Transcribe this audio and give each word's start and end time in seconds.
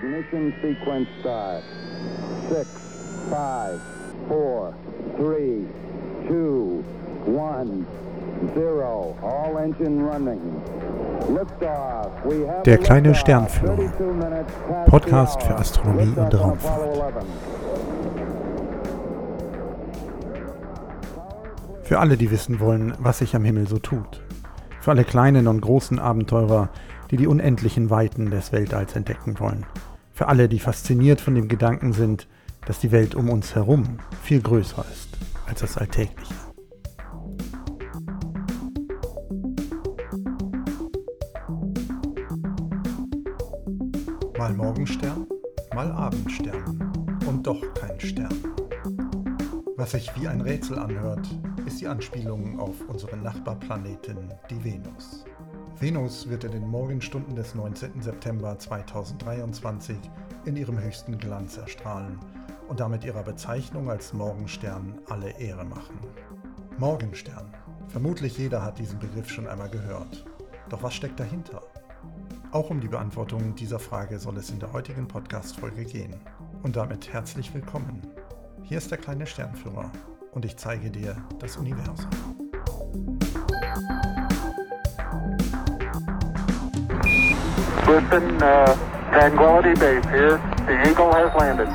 Ignition 0.00 0.54
sequence 0.62 1.08
start. 1.20 1.64
Six, 2.48 2.68
five, 3.28 3.80
four, 4.28 4.72
three, 5.16 5.66
two, 6.28 6.84
one, 7.26 7.84
zero. 8.54 9.16
All 9.20 9.58
engine 9.58 10.00
running. 10.00 10.40
Der 12.64 12.78
kleine. 12.78 13.12
Sternführer. 13.16 13.74
32 13.74 14.14
minutes 14.14 14.52
past 14.68 14.88
Podcast 14.88 15.42
für. 15.42 15.56
Astronomie 15.56 16.14
und 16.16 16.32
Raumfahrt. 16.32 16.80
Apollo 16.80 17.02
11. 17.02 17.14
Für 21.82 21.98
alle, 21.98 22.16
die 22.16 22.30
wissen 22.30 22.60
wollen, 22.60 22.94
was 23.00 23.18
sich 23.18 23.34
am 23.34 23.44
Himmel 23.44 23.66
so 23.66 23.80
tut. 23.80 24.22
Für 24.80 24.92
alle 24.92 25.02
kleinen 25.02 25.48
und 25.48 25.60
großen 25.60 25.98
Abenteurer, 25.98 26.68
die 27.10 27.16
die 27.16 27.26
unendlichen 27.26 27.90
Weiten 27.90 28.30
des 28.30 28.52
Weltalls 28.52 28.94
entdecken 28.94 29.40
wollen. 29.40 29.66
Für 30.18 30.26
alle, 30.26 30.48
die 30.48 30.58
fasziniert 30.58 31.20
von 31.20 31.36
dem 31.36 31.46
Gedanken 31.46 31.92
sind, 31.92 32.26
dass 32.66 32.80
die 32.80 32.90
Welt 32.90 33.14
um 33.14 33.30
uns 33.30 33.54
herum 33.54 34.00
viel 34.20 34.42
größer 34.42 34.84
ist 34.90 35.16
als 35.46 35.60
das 35.60 35.78
Alltägliche. 35.78 36.34
Mal 44.36 44.54
Morgenstern, 44.54 45.24
mal 45.72 45.92
Abendstern 45.92 46.92
und 47.28 47.46
doch 47.46 47.62
kein 47.74 48.00
Stern. 48.00 48.34
Was 49.76 49.92
sich 49.92 50.10
wie 50.20 50.26
ein 50.26 50.40
Rätsel 50.40 50.80
anhört, 50.80 51.28
ist 51.64 51.80
die 51.80 51.86
Anspielung 51.86 52.58
auf 52.58 52.74
unseren 52.88 53.22
Nachbarplaneten, 53.22 54.34
die 54.50 54.64
Venus. 54.64 55.27
Venus 55.80 56.28
wird 56.28 56.42
in 56.42 56.50
den 56.50 56.68
Morgenstunden 56.68 57.36
des 57.36 57.54
19. 57.54 58.02
September 58.02 58.58
2023 58.58 59.96
in 60.44 60.56
ihrem 60.56 60.76
höchsten 60.76 61.16
Glanz 61.18 61.56
erstrahlen 61.56 62.18
und 62.66 62.80
damit 62.80 63.04
ihrer 63.04 63.22
Bezeichnung 63.22 63.88
als 63.88 64.12
Morgenstern 64.12 64.98
alle 65.08 65.30
Ehre 65.38 65.64
machen. 65.64 66.00
Morgenstern. 66.78 67.54
Vermutlich 67.86 68.38
jeder 68.38 68.64
hat 68.64 68.80
diesen 68.80 68.98
Begriff 68.98 69.30
schon 69.30 69.46
einmal 69.46 69.70
gehört. 69.70 70.26
Doch 70.68 70.82
was 70.82 70.94
steckt 70.94 71.20
dahinter? 71.20 71.62
Auch 72.50 72.70
um 72.70 72.80
die 72.80 72.88
Beantwortung 72.88 73.54
dieser 73.54 73.78
Frage 73.78 74.18
soll 74.18 74.36
es 74.38 74.50
in 74.50 74.58
der 74.58 74.72
heutigen 74.72 75.06
Podcast-Folge 75.06 75.84
gehen. 75.84 76.16
Und 76.64 76.74
damit 76.74 77.12
herzlich 77.12 77.54
willkommen. 77.54 78.02
Hier 78.64 78.78
ist 78.78 78.90
der 78.90 78.98
kleine 78.98 79.28
Sternführer 79.28 79.92
und 80.32 80.44
ich 80.44 80.56
zeige 80.56 80.90
dir 80.90 81.16
das 81.38 81.56
Universum. 81.56 82.27
Houston, 87.88 88.36
uh, 88.42 88.76
Tranquility 89.12 89.72
Base 89.80 90.06
here. 90.10 90.38
The 90.66 90.90
Eagle 90.90 91.10
has 91.10 91.34
landed. 91.34 91.68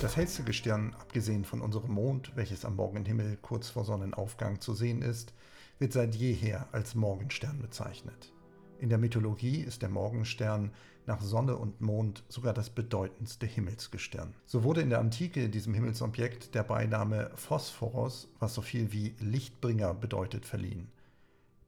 Das 0.00 0.16
hellste 0.16 0.44
Gestirn, 0.44 0.96
abgesehen 0.98 1.44
von 1.44 1.60
unserem 1.60 1.92
Mond, 1.92 2.32
welches 2.36 2.64
am 2.64 2.76
Morgenhimmel 2.76 3.36
kurz 3.42 3.68
vor 3.68 3.84
Sonnenaufgang 3.84 4.62
zu 4.62 4.72
sehen 4.72 5.02
ist, 5.02 5.34
wird 5.78 5.92
seit 5.92 6.14
jeher 6.14 6.68
als 6.72 6.94
Morgenstern 6.94 7.60
bezeichnet. 7.60 8.32
In 8.78 8.88
der 8.88 8.96
Mythologie 8.96 9.60
ist 9.60 9.82
der 9.82 9.90
Morgenstern 9.90 10.70
nach 11.04 11.20
Sonne 11.20 11.56
und 11.56 11.82
Mond 11.82 12.24
sogar 12.30 12.54
das 12.54 12.70
bedeutendste 12.70 13.44
Himmelsgestirn. 13.44 14.32
So 14.46 14.64
wurde 14.64 14.80
in 14.80 14.88
der 14.88 15.00
Antike 15.00 15.50
diesem 15.50 15.74
Himmelsobjekt 15.74 16.54
der 16.54 16.62
Beiname 16.62 17.30
Phosphoros, 17.34 18.30
was 18.38 18.54
so 18.54 18.62
viel 18.62 18.90
wie 18.90 19.14
Lichtbringer 19.20 19.92
bedeutet, 19.92 20.46
verliehen. 20.46 20.88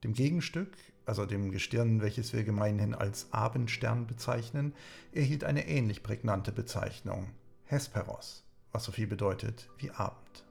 Dem 0.05 0.13
Gegenstück, 0.13 0.77
also 1.07 1.25
dem 1.25 1.51
Gestirn, 1.51 2.03
welches 2.03 2.35
wir 2.35 2.45
gemeinhin 2.45 2.95
als 2.95 3.33
Abendstern 3.33 4.07
bezeichnen, 4.07 4.75
erhielt 5.13 5.45
eine 5.45 5.67
ähnlich 5.67 6.03
prägnante 6.03 6.53
Bezeichnung, 6.53 7.31
Hesperos, 7.65 8.45
was 8.71 8.85
so 8.85 8.93
viel 8.93 9.07
bedeutet 9.07 9.71
wie 9.79 9.91
Abend. 9.91 10.45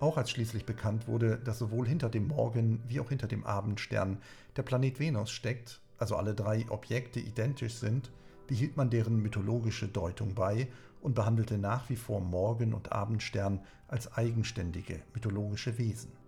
Auch 0.00 0.16
als 0.16 0.30
schließlich 0.30 0.64
bekannt 0.64 1.08
wurde, 1.08 1.36
dass 1.36 1.58
sowohl 1.58 1.86
hinter 1.86 2.08
dem 2.08 2.28
Morgen- 2.28 2.82
wie 2.88 3.00
auch 3.00 3.10
hinter 3.10 3.26
dem 3.26 3.44
Abendstern 3.44 4.16
der 4.56 4.62
Planet 4.62 4.98
Venus 4.98 5.30
steckt, 5.30 5.82
also 5.98 6.16
alle 6.16 6.34
drei 6.34 6.64
Objekte 6.70 7.20
identisch 7.20 7.74
sind, 7.74 8.10
behielt 8.46 8.78
man 8.78 8.88
deren 8.88 9.20
mythologische 9.20 9.88
Deutung 9.88 10.34
bei 10.34 10.68
und 11.02 11.14
behandelte 11.14 11.58
nach 11.58 11.90
wie 11.90 11.96
vor 11.96 12.22
Morgen- 12.22 12.72
und 12.72 12.92
Abendstern 12.92 13.60
als 13.88 14.10
eigenständige 14.14 15.02
mythologische 15.12 15.76
Wesen. 15.76 16.23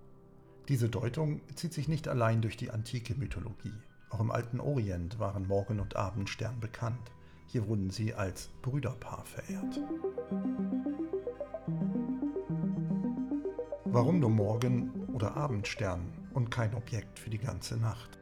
Diese 0.69 0.89
Deutung 0.89 1.43
zieht 1.55 1.73
sich 1.73 1.87
nicht 1.87 2.09
allein 2.09 2.43
durch 2.43 2.57
die 2.57 2.73
antike 2.73 3.15
Mythologie. 3.15 3.73
Auch 4.11 4.19
im 4.19 4.33
alten 4.33 4.59
Orient 4.59 5.21
waren 5.21 5.47
Morgen- 5.47 5.79
und 5.79 5.95
Abendstern 5.95 6.59
bekannt. 6.59 7.13
Hier 7.47 7.69
wurden 7.69 7.91
sie 7.91 8.15
als 8.15 8.49
Brüderpaar 8.63 9.25
verehrt. 9.25 9.81
Warum 13.85 14.19
nur 14.19 14.31
Morgen- 14.31 14.91
oder 15.15 15.37
Abendstern 15.37 16.13
und 16.35 16.51
kein 16.51 16.75
Objekt 16.75 17.21
für 17.21 17.31
die 17.31 17.39
ganze 17.39 17.77
Nacht? 17.77 18.19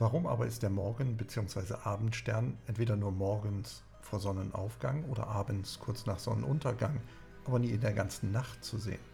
Warum 0.00 0.26
aber 0.26 0.46
ist 0.46 0.64
der 0.64 0.70
Morgen- 0.70 1.16
bzw. 1.16 1.74
Abendstern 1.84 2.58
entweder 2.66 2.96
nur 2.96 3.12
morgens 3.12 3.84
vor 4.00 4.18
Sonnenaufgang 4.18 5.04
oder 5.04 5.28
abends 5.28 5.78
kurz 5.78 6.06
nach 6.06 6.18
Sonnenuntergang, 6.18 7.00
aber 7.44 7.60
nie 7.60 7.70
in 7.70 7.80
der 7.80 7.92
ganzen 7.92 8.32
Nacht 8.32 8.64
zu 8.64 8.78
sehen? 8.78 9.11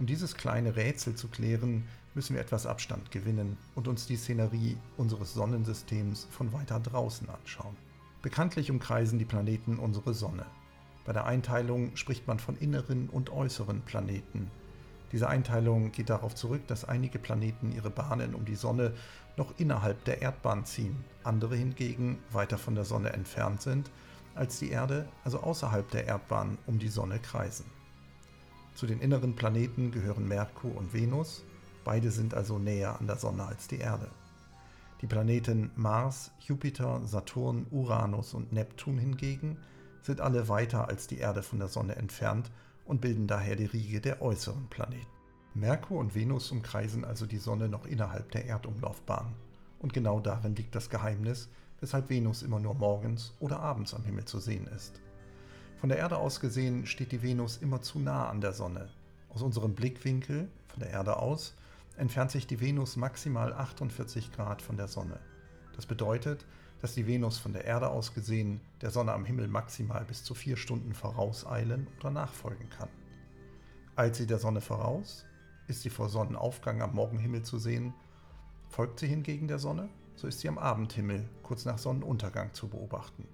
Um 0.00 0.06
dieses 0.06 0.34
kleine 0.34 0.76
Rätsel 0.76 1.14
zu 1.14 1.28
klären, 1.28 1.84
müssen 2.14 2.34
wir 2.34 2.40
etwas 2.40 2.64
Abstand 2.64 3.10
gewinnen 3.10 3.58
und 3.74 3.86
uns 3.86 4.06
die 4.06 4.16
Szenerie 4.16 4.78
unseres 4.96 5.34
Sonnensystems 5.34 6.26
von 6.30 6.54
weiter 6.54 6.80
draußen 6.80 7.28
anschauen. 7.28 7.76
Bekanntlich 8.22 8.70
umkreisen 8.70 9.18
die 9.18 9.26
Planeten 9.26 9.78
unsere 9.78 10.14
Sonne. 10.14 10.46
Bei 11.04 11.12
der 11.12 11.26
Einteilung 11.26 11.94
spricht 11.96 12.26
man 12.26 12.38
von 12.38 12.56
inneren 12.56 13.10
und 13.10 13.28
äußeren 13.28 13.82
Planeten. 13.82 14.50
Diese 15.12 15.28
Einteilung 15.28 15.92
geht 15.92 16.08
darauf 16.08 16.34
zurück, 16.34 16.66
dass 16.66 16.86
einige 16.86 17.18
Planeten 17.18 17.70
ihre 17.70 17.90
Bahnen 17.90 18.34
um 18.34 18.46
die 18.46 18.54
Sonne 18.54 18.94
noch 19.36 19.52
innerhalb 19.58 20.02
der 20.06 20.22
Erdbahn 20.22 20.64
ziehen, 20.64 20.96
andere 21.24 21.56
hingegen 21.56 22.20
weiter 22.32 22.56
von 22.56 22.74
der 22.74 22.86
Sonne 22.86 23.12
entfernt 23.12 23.60
sind, 23.60 23.90
als 24.34 24.58
die 24.60 24.70
Erde, 24.70 25.06
also 25.24 25.40
außerhalb 25.40 25.90
der 25.90 26.06
Erdbahn 26.06 26.56
um 26.66 26.78
die 26.78 26.88
Sonne 26.88 27.18
kreisen. 27.18 27.66
Zu 28.80 28.86
den 28.86 29.02
inneren 29.02 29.36
Planeten 29.36 29.90
gehören 29.90 30.26
Merkur 30.26 30.74
und 30.74 30.94
Venus, 30.94 31.44
beide 31.84 32.10
sind 32.10 32.32
also 32.32 32.58
näher 32.58 32.98
an 32.98 33.06
der 33.06 33.18
Sonne 33.18 33.44
als 33.44 33.68
die 33.68 33.76
Erde. 33.76 34.08
Die 35.02 35.06
Planeten 35.06 35.70
Mars, 35.76 36.30
Jupiter, 36.40 37.02
Saturn, 37.04 37.66
Uranus 37.70 38.32
und 38.32 38.54
Neptun 38.54 38.96
hingegen 38.96 39.58
sind 40.00 40.22
alle 40.22 40.48
weiter 40.48 40.88
als 40.88 41.06
die 41.06 41.18
Erde 41.18 41.42
von 41.42 41.58
der 41.58 41.68
Sonne 41.68 41.96
entfernt 41.96 42.50
und 42.86 43.02
bilden 43.02 43.26
daher 43.26 43.54
die 43.54 43.66
Riege 43.66 44.00
der 44.00 44.22
äußeren 44.22 44.68
Planeten. 44.70 45.12
Merkur 45.52 45.98
und 45.98 46.14
Venus 46.14 46.50
umkreisen 46.50 47.04
also 47.04 47.26
die 47.26 47.36
Sonne 47.36 47.68
noch 47.68 47.84
innerhalb 47.84 48.30
der 48.30 48.46
Erdumlaufbahn. 48.46 49.34
Und 49.78 49.92
genau 49.92 50.20
darin 50.20 50.56
liegt 50.56 50.74
das 50.74 50.88
Geheimnis, 50.88 51.50
weshalb 51.80 52.08
Venus 52.08 52.42
immer 52.42 52.60
nur 52.60 52.72
morgens 52.72 53.34
oder 53.40 53.60
abends 53.60 53.92
am 53.92 54.04
Himmel 54.04 54.24
zu 54.24 54.38
sehen 54.38 54.68
ist. 54.68 55.02
Von 55.80 55.88
der 55.88 55.96
Erde 55.96 56.18
aus 56.18 56.40
gesehen 56.40 56.84
steht 56.84 57.10
die 57.10 57.22
Venus 57.22 57.56
immer 57.56 57.80
zu 57.80 57.98
nah 57.98 58.28
an 58.28 58.42
der 58.42 58.52
Sonne. 58.52 58.90
Aus 59.30 59.40
unserem 59.40 59.74
Blickwinkel, 59.74 60.46
von 60.68 60.80
der 60.80 60.90
Erde 60.90 61.16
aus, 61.16 61.54
entfernt 61.96 62.30
sich 62.30 62.46
die 62.46 62.60
Venus 62.60 62.96
maximal 62.96 63.54
48 63.54 64.30
Grad 64.30 64.60
von 64.60 64.76
der 64.76 64.88
Sonne. 64.88 65.18
Das 65.74 65.86
bedeutet, 65.86 66.44
dass 66.82 66.92
die 66.92 67.06
Venus 67.06 67.38
von 67.38 67.54
der 67.54 67.64
Erde 67.64 67.88
aus 67.88 68.12
gesehen 68.12 68.60
der 68.82 68.90
Sonne 68.90 69.12
am 69.12 69.24
Himmel 69.24 69.48
maximal 69.48 70.04
bis 70.04 70.22
zu 70.22 70.34
vier 70.34 70.58
Stunden 70.58 70.92
vorauseilen 70.92 71.86
oder 71.98 72.10
nachfolgen 72.10 72.68
kann. 72.68 72.90
Eilt 73.96 74.16
sie 74.16 74.26
der 74.26 74.38
Sonne 74.38 74.60
voraus, 74.60 75.24
ist 75.66 75.80
sie 75.80 75.90
vor 75.90 76.10
Sonnenaufgang 76.10 76.82
am 76.82 76.94
Morgenhimmel 76.94 77.42
zu 77.42 77.58
sehen, 77.58 77.94
folgt 78.68 79.00
sie 79.00 79.06
hingegen 79.06 79.48
der 79.48 79.58
Sonne, 79.58 79.88
so 80.14 80.26
ist 80.26 80.40
sie 80.40 80.48
am 80.48 80.58
Abendhimmel 80.58 81.26
kurz 81.42 81.64
nach 81.64 81.78
Sonnenuntergang 81.78 82.52
zu 82.52 82.68
beobachten. 82.68 83.24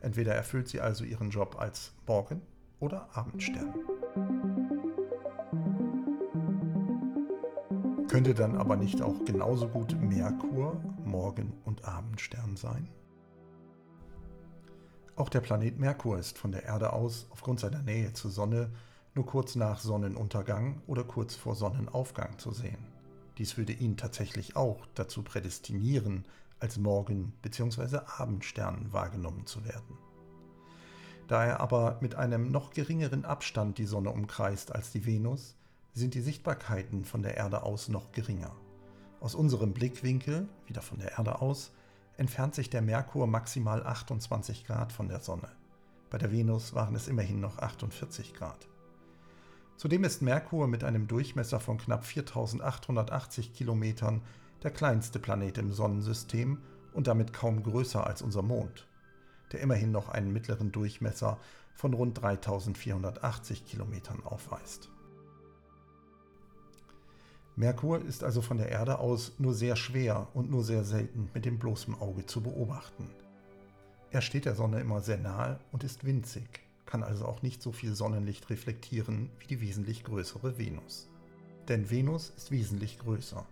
Entweder 0.00 0.34
erfüllt 0.34 0.68
sie 0.68 0.80
also 0.80 1.04
ihren 1.04 1.30
Job 1.30 1.56
als 1.58 1.92
Morgen- 2.06 2.42
oder 2.78 3.08
Abendstern. 3.14 3.74
Könnte 8.08 8.34
dann 8.34 8.56
aber 8.56 8.76
nicht 8.76 9.02
auch 9.02 9.24
genauso 9.24 9.68
gut 9.68 9.96
Merkur 10.00 10.82
Morgen- 11.04 11.52
und 11.64 11.84
Abendstern 11.84 12.56
sein? 12.56 12.88
Auch 15.16 15.28
der 15.28 15.40
Planet 15.40 15.78
Merkur 15.78 16.18
ist 16.18 16.38
von 16.38 16.50
der 16.50 16.64
Erde 16.64 16.92
aus 16.92 17.26
aufgrund 17.30 17.60
seiner 17.60 17.82
Nähe 17.82 18.12
zur 18.14 18.30
Sonne 18.30 18.70
nur 19.14 19.26
kurz 19.26 19.54
nach 19.54 19.80
Sonnenuntergang 19.80 20.80
oder 20.86 21.04
kurz 21.04 21.34
vor 21.36 21.54
Sonnenaufgang 21.54 22.38
zu 22.38 22.52
sehen. 22.52 22.86
Dies 23.38 23.56
würde 23.56 23.72
ihn 23.72 23.96
tatsächlich 23.96 24.56
auch 24.56 24.86
dazu 24.94 25.22
prädestinieren, 25.22 26.24
als 26.60 26.78
Morgen- 26.78 27.32
bzw. 27.42 27.98
Abendstern 28.18 28.92
wahrgenommen 28.92 29.46
zu 29.46 29.64
werden. 29.64 29.98
Da 31.26 31.44
er 31.44 31.60
aber 31.60 31.98
mit 32.00 32.14
einem 32.14 32.50
noch 32.50 32.70
geringeren 32.70 33.24
Abstand 33.24 33.78
die 33.78 33.86
Sonne 33.86 34.10
umkreist 34.10 34.74
als 34.74 34.90
die 34.90 35.06
Venus, 35.06 35.56
sind 35.92 36.14
die 36.14 36.20
Sichtbarkeiten 36.20 37.04
von 37.04 37.22
der 37.22 37.36
Erde 37.36 37.62
aus 37.62 37.88
noch 37.88 38.12
geringer. 38.12 38.52
Aus 39.20 39.34
unserem 39.34 39.72
Blickwinkel, 39.72 40.48
wieder 40.66 40.82
von 40.82 40.98
der 40.98 41.18
Erde 41.18 41.40
aus, 41.40 41.72
entfernt 42.16 42.54
sich 42.54 42.70
der 42.70 42.82
Merkur 42.82 43.26
maximal 43.26 43.86
28 43.86 44.66
Grad 44.66 44.92
von 44.92 45.08
der 45.08 45.20
Sonne. 45.20 45.48
Bei 46.10 46.18
der 46.18 46.32
Venus 46.32 46.74
waren 46.74 46.94
es 46.94 47.08
immerhin 47.08 47.40
noch 47.40 47.58
48 47.58 48.34
Grad. 48.34 48.68
Zudem 49.76 50.04
ist 50.04 50.20
Merkur 50.20 50.66
mit 50.66 50.84
einem 50.84 51.06
Durchmesser 51.06 51.60
von 51.60 51.78
knapp 51.78 52.04
4880 52.04 53.54
Kilometern 53.54 54.20
der 54.62 54.70
kleinste 54.70 55.18
Planet 55.18 55.58
im 55.58 55.72
Sonnensystem 55.72 56.58
und 56.92 57.06
damit 57.06 57.32
kaum 57.32 57.62
größer 57.62 58.06
als 58.06 58.22
unser 58.22 58.42
Mond, 58.42 58.86
der 59.52 59.60
immerhin 59.60 59.92
noch 59.92 60.08
einen 60.08 60.32
mittleren 60.32 60.72
Durchmesser 60.72 61.38
von 61.74 61.94
rund 61.94 62.20
3480 62.20 63.64
Kilometern 63.64 64.22
aufweist. 64.24 64.90
Merkur 67.56 68.02
ist 68.04 68.24
also 68.24 68.42
von 68.42 68.58
der 68.58 68.70
Erde 68.70 68.98
aus 68.98 69.32
nur 69.38 69.54
sehr 69.54 69.76
schwer 69.76 70.28
und 70.34 70.50
nur 70.50 70.64
sehr 70.64 70.84
selten 70.84 71.28
mit 71.34 71.44
dem 71.44 71.58
bloßen 71.58 71.94
Auge 72.00 72.24
zu 72.26 72.42
beobachten. 72.42 73.10
Er 74.10 74.22
steht 74.22 74.44
der 74.44 74.54
Sonne 74.54 74.80
immer 74.80 75.00
sehr 75.00 75.18
nahe 75.18 75.60
und 75.70 75.84
ist 75.84 76.04
winzig, 76.04 76.60
kann 76.86 77.02
also 77.02 77.26
auch 77.26 77.42
nicht 77.42 77.62
so 77.62 77.70
viel 77.70 77.94
Sonnenlicht 77.94 78.50
reflektieren 78.50 79.30
wie 79.38 79.46
die 79.46 79.60
wesentlich 79.60 80.04
größere 80.04 80.58
Venus. 80.58 81.08
Denn 81.68 81.90
Venus 81.90 82.32
ist 82.36 82.50
wesentlich 82.50 82.98
größer. 82.98 83.46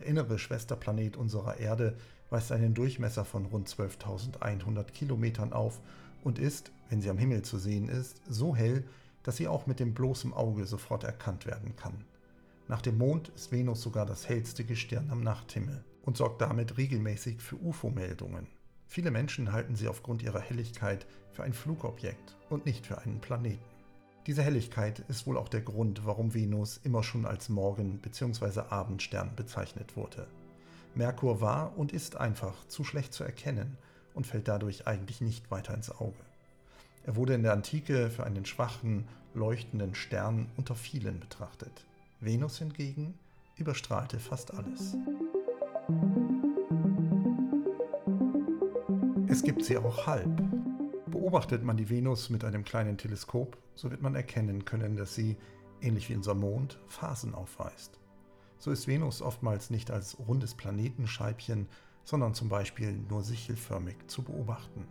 Der 0.00 0.06
innere 0.06 0.38
Schwesterplanet 0.38 1.18
unserer 1.18 1.58
Erde 1.58 1.94
weist 2.30 2.52
einen 2.52 2.72
Durchmesser 2.72 3.26
von 3.26 3.44
rund 3.44 3.68
12.100 3.68 4.84
Kilometern 4.92 5.52
auf 5.52 5.82
und 6.24 6.38
ist, 6.38 6.72
wenn 6.88 7.02
sie 7.02 7.10
am 7.10 7.18
Himmel 7.18 7.42
zu 7.42 7.58
sehen 7.58 7.90
ist, 7.90 8.22
so 8.26 8.56
hell, 8.56 8.84
dass 9.24 9.36
sie 9.36 9.46
auch 9.46 9.66
mit 9.66 9.78
dem 9.78 9.92
bloßen 9.92 10.32
Auge 10.32 10.64
sofort 10.64 11.04
erkannt 11.04 11.44
werden 11.44 11.76
kann. 11.76 12.06
Nach 12.66 12.80
dem 12.80 12.96
Mond 12.96 13.28
ist 13.36 13.52
Venus 13.52 13.82
sogar 13.82 14.06
das 14.06 14.26
hellste 14.26 14.64
Gestirn 14.64 15.10
am 15.10 15.22
Nachthimmel 15.22 15.84
und 16.00 16.16
sorgt 16.16 16.40
damit 16.40 16.78
regelmäßig 16.78 17.42
für 17.42 17.56
UFO-Meldungen. 17.56 18.46
Viele 18.86 19.10
Menschen 19.10 19.52
halten 19.52 19.76
sie 19.76 19.88
aufgrund 19.88 20.22
ihrer 20.22 20.40
Helligkeit 20.40 21.06
für 21.30 21.42
ein 21.42 21.52
Flugobjekt 21.52 22.38
und 22.48 22.64
nicht 22.64 22.86
für 22.86 22.96
einen 23.02 23.20
Planeten. 23.20 23.69
Diese 24.26 24.42
Helligkeit 24.42 24.98
ist 25.08 25.26
wohl 25.26 25.38
auch 25.38 25.48
der 25.48 25.62
Grund, 25.62 26.04
warum 26.04 26.34
Venus 26.34 26.78
immer 26.84 27.02
schon 27.02 27.24
als 27.24 27.48
Morgen- 27.48 27.98
bzw. 27.98 28.60
Abendstern 28.68 29.34
bezeichnet 29.34 29.96
wurde. 29.96 30.26
Merkur 30.94 31.40
war 31.40 31.76
und 31.78 31.92
ist 31.92 32.16
einfach 32.16 32.54
zu 32.68 32.84
schlecht 32.84 33.14
zu 33.14 33.24
erkennen 33.24 33.78
und 34.12 34.26
fällt 34.26 34.48
dadurch 34.48 34.86
eigentlich 34.86 35.20
nicht 35.20 35.50
weiter 35.50 35.72
ins 35.72 35.90
Auge. 35.90 36.18
Er 37.04 37.16
wurde 37.16 37.34
in 37.34 37.42
der 37.42 37.54
Antike 37.54 38.10
für 38.10 38.24
einen 38.24 38.44
schwachen, 38.44 39.08
leuchtenden 39.32 39.94
Stern 39.94 40.48
unter 40.56 40.74
vielen 40.74 41.18
betrachtet. 41.18 41.86
Venus 42.20 42.58
hingegen 42.58 43.14
überstrahlte 43.56 44.18
fast 44.18 44.52
alles. 44.52 44.96
Es 49.28 49.42
gibt 49.42 49.64
sie 49.64 49.78
auch 49.78 50.06
halb. 50.06 50.59
Beobachtet 51.20 51.62
man 51.62 51.76
die 51.76 51.90
Venus 51.90 52.30
mit 52.30 52.44
einem 52.44 52.64
kleinen 52.64 52.96
Teleskop, 52.96 53.58
so 53.74 53.90
wird 53.90 54.00
man 54.00 54.14
erkennen 54.14 54.64
können, 54.64 54.96
dass 54.96 55.14
sie, 55.14 55.36
ähnlich 55.82 56.08
wie 56.08 56.14
unser 56.14 56.34
Mond, 56.34 56.78
Phasen 56.88 57.34
aufweist. 57.34 58.00
So 58.56 58.70
ist 58.70 58.88
Venus 58.88 59.20
oftmals 59.20 59.68
nicht 59.68 59.90
als 59.90 60.18
rundes 60.18 60.54
Planetenscheibchen, 60.54 61.68
sondern 62.04 62.32
zum 62.32 62.48
Beispiel 62.48 62.92
nur 62.92 63.22
sichelförmig 63.22 63.96
zu 64.06 64.22
beobachten. 64.22 64.88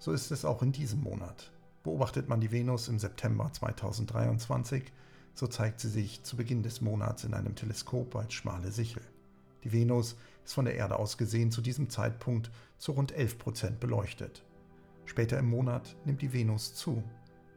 So 0.00 0.10
ist 0.10 0.32
es 0.32 0.44
auch 0.44 0.62
in 0.62 0.72
diesem 0.72 1.00
Monat. 1.00 1.52
Beobachtet 1.84 2.28
man 2.28 2.40
die 2.40 2.50
Venus 2.50 2.88
im 2.88 2.98
September 2.98 3.48
2023, 3.52 4.92
so 5.32 5.46
zeigt 5.46 5.78
sie 5.78 5.90
sich 5.90 6.24
zu 6.24 6.36
Beginn 6.36 6.64
des 6.64 6.80
Monats 6.80 7.22
in 7.22 7.34
einem 7.34 7.54
Teleskop 7.54 8.16
als 8.16 8.34
schmale 8.34 8.72
Sichel. 8.72 9.04
Die 9.62 9.70
Venus 9.70 10.16
ist 10.44 10.54
von 10.54 10.64
der 10.64 10.74
Erde 10.74 10.98
aus 10.98 11.18
gesehen 11.18 11.52
zu 11.52 11.60
diesem 11.60 11.88
Zeitpunkt 11.88 12.50
zu 12.78 12.90
rund 12.90 13.12
11 13.12 13.38
Prozent 13.38 13.78
beleuchtet. 13.78 14.42
Später 15.04 15.38
im 15.38 15.50
Monat 15.50 15.96
nimmt 16.04 16.22
die 16.22 16.32
Venus 16.32 16.74
zu. 16.74 17.02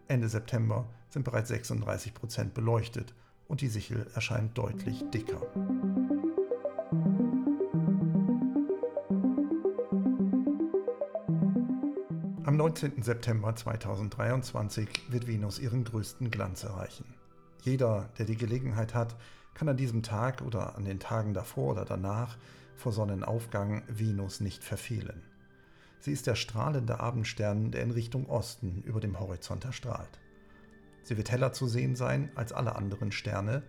Ende 0.07 0.30
September 0.30 0.88
sind 1.09 1.24
bereits 1.24 1.50
36 1.50 2.13
Prozent 2.13 2.53
beleuchtet 2.53 3.13
und 3.47 3.62
die 3.62 3.68
Sichel 3.68 4.07
erscheint 4.13 4.57
deutlich 4.57 5.03
dicker. 5.13 5.42
Am 12.44 12.57
19. 12.57 13.01
September 13.01 13.56
2023 13.56 15.12
wird 15.12 15.27
Venus 15.27 15.59
ihren 15.59 15.83
größten 15.83 16.30
Glanz 16.30 16.63
erreichen. 16.63 17.15
Jeder, 17.63 18.09
der 18.19 18.25
die 18.25 18.38
Gelegenheit 18.38 18.94
hat, 18.94 19.15
kann 19.56 19.68
an 19.68 19.77
diesem 19.77 20.03
Tag 20.03 20.42
oder 20.42 20.75
an 20.75 20.86
den 20.86 21.00
Tagen 21.00 21.33
davor 21.33 21.71
oder 21.71 21.86
danach 21.86 22.38
vor 22.75 22.92
Sonnenaufgang 22.92 23.81
Venus 23.88 24.42
nicht 24.42 24.63
verfehlen. 24.63 25.24
Sie 26.00 26.12
ist 26.12 26.27
der 26.27 26.36
strahlende 26.36 27.00
Abendstern, 27.00 27.71
der 27.71 27.83
in 27.83 27.92
Richtung 27.92 28.30
Osten 28.30 28.83
über 28.86 29.00
dem 29.00 29.19
Horizont 29.19 29.65
erstrahlt. 29.65 30.19
Sie 31.03 31.18
wird 31.18 31.31
heller 31.31 31.53
zu 31.53 31.68
sehen 31.68 31.95
sein 31.95 32.31
als 32.36 32.51
alle 32.51 32.75
anderen 32.75 33.12
Sterne, 33.12 33.63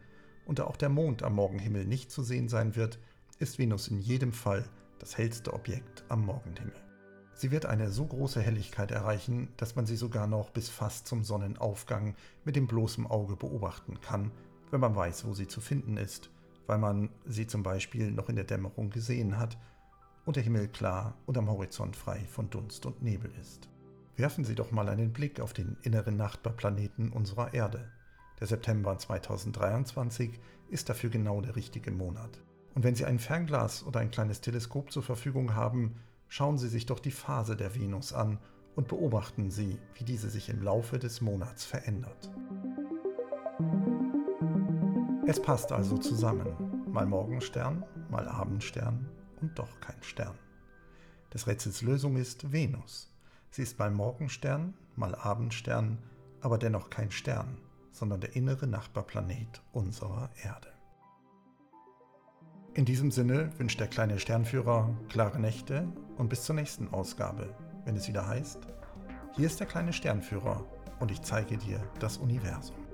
und 0.47 0.59
da 0.59 0.65
auch 0.65 0.77
der 0.77 0.89
Mond 0.89 1.23
am 1.23 1.35
Morgenhimmel 1.35 1.85
nicht 1.85 2.11
zu 2.11 2.23
sehen 2.23 2.49
sein 2.49 2.77
wird, 2.77 2.99
ist 3.39 3.59
Venus 3.59 3.89
in 3.89 3.99
jedem 3.99 4.33
Fall 4.33 4.65
das 4.99 5.19
hellste 5.19 5.53
Objekt 5.53 6.05
am 6.09 6.25
Morgenhimmel. 6.25 6.75
Sie 7.35 7.51
wird 7.51 7.67
eine 7.67 7.91
so 7.91 8.07
große 8.07 8.41
Helligkeit 8.41 8.91
erreichen, 8.91 9.49
dass 9.59 9.77
man 9.77 9.85
sie 9.85 9.97
sogar 9.97 10.27
noch 10.27 10.51
bis 10.51 10.71
fast 10.71 11.07
zum 11.07 11.23
Sonnenaufgang 11.23 12.15
mit 12.45 12.57
dem 12.57 12.67
bloßen 12.67 13.07
Auge 13.07 13.37
beobachten 13.37 14.01
kann, 14.01 14.31
wenn 14.71 14.81
man 14.81 14.97
weiß, 14.97 15.27
wo 15.27 15.35
sie 15.35 15.47
zu 15.47 15.61
finden 15.61 15.99
ist, 15.99 16.31
weil 16.67 16.79
man 16.79 17.11
sie 17.27 17.47
zum 17.47 17.63
Beispiel 17.63 18.11
noch 18.11 18.31
in 18.31 18.37
der 18.37 18.47
Dämmerung 18.47 18.89
gesehen 18.89 19.39
hat 19.39 19.59
und 20.27 20.37
der 20.37 20.43
Himmel 20.43 20.69
klar 20.69 21.15
und 21.25 21.39
am 21.39 21.49
Horizont 21.49 21.97
frei 21.97 22.27
von 22.29 22.51
Dunst 22.51 22.85
und 22.85 23.03
Nebel 23.03 23.33
ist. 23.41 23.71
Werfen 24.17 24.45
Sie 24.45 24.55
doch 24.55 24.71
mal 24.71 24.91
einen 24.91 25.15
Blick 25.15 25.41
auf 25.41 25.55
den 25.55 25.79
inneren 25.83 26.19
Nachbarplaneten 26.19 27.11
unserer 27.11 27.55
Erde. 27.55 27.91
Der 28.41 28.47
September 28.47 28.99
2023 28.99 30.39
ist 30.69 30.91
dafür 30.91 31.09
genau 31.09 31.41
der 31.41 31.57
richtige 31.57 31.91
Monat. 31.91 32.43
Und 32.75 32.85
wenn 32.85 32.95
Sie 32.95 33.07
ein 33.07 33.19
Fernglas 33.19 33.87
oder 33.87 34.01
ein 34.01 34.11
kleines 34.11 34.43
Teleskop 34.43 34.93
zur 34.93 35.03
Verfügung 35.03 35.55
haben, 35.55 35.95
Schauen 36.29 36.59
Sie 36.59 36.69
sich 36.69 36.87
doch 36.87 36.99
die 36.99 37.11
Phase 37.11 37.57
der 37.57 37.75
Venus 37.75 38.13
an 38.13 38.39
und 38.75 38.89
beobachten 38.89 39.51
Sie, 39.51 39.79
wie 39.95 40.05
diese 40.05 40.29
sich 40.29 40.49
im 40.49 40.63
Laufe 40.63 40.99
des 40.99 41.21
Monats 41.21 41.65
verändert. 41.65 42.31
Es 45.27 45.41
passt 45.41 45.73
also 45.73 45.97
zusammen. 45.99 46.49
Mal 46.91 47.07
Morgenstern, 47.07 47.85
mal 48.11 48.29
Abendstern 48.29 49.09
und 49.41 49.59
doch 49.59 49.81
kein 49.81 50.03
Stern. 50.03 50.39
Des 51.33 51.47
Rätsels 51.47 51.83
Lösung 51.83 52.17
ist 52.17 52.53
Venus. 52.53 53.13
Sie 53.51 53.63
ist 53.63 53.79
mal 53.79 53.91
Morgenstern, 53.91 54.75
mal 54.97 55.15
Abendstern, 55.15 55.99
aber 56.41 56.59
dennoch 56.59 56.91
kein 56.91 57.11
Stern, 57.11 57.59
sondern 57.93 58.21
der 58.21 58.37
innere 58.37 58.67
Nachbarplanet 58.67 59.63
unserer 59.73 60.31
Erde. 60.43 60.69
In 62.75 62.85
diesem 62.85 63.11
Sinne 63.11 63.51
wünscht 63.59 63.81
der 63.81 63.89
kleine 63.89 64.19
Sternführer 64.19 64.95
klare 65.09 65.41
Nächte 65.41 65.89
und 66.19 66.29
bis 66.29 66.45
zur 66.45 66.55
nächsten 66.55 66.89
Ausgabe, 66.93 67.55
wenn 67.85 67.97
es 67.97 68.07
wieder 68.07 68.27
heißt, 68.27 68.59
hier 69.35 69.47
ist 69.47 69.61
der 69.61 69.67
kleine 69.67 69.93
Sternführer 69.93 70.65
und 71.01 71.11
ich 71.11 71.23
zeige 71.23 71.57
dir 71.57 71.83
das 71.99 72.19
Universum. 72.19 72.86